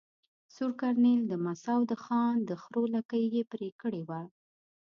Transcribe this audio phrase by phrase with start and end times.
[0.53, 4.21] سور کرنېل د مساو د خان د خرو لکې ېې پرې کړي وه.